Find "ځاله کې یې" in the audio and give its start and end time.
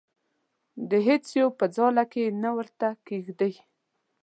1.75-2.35